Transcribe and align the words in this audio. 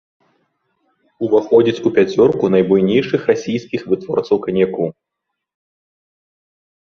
Уваходзіць 1.25 1.83
у 1.89 1.91
пяцёрку 1.97 2.49
найбуйнейшых 2.55 3.21
расійскіх 3.31 3.81
вытворцаў 3.91 4.37
каньяку. 4.45 4.87